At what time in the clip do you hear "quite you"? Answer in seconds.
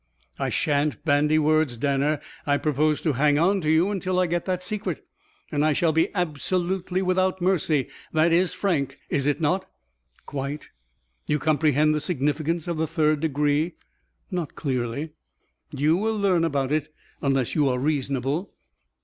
10.25-11.37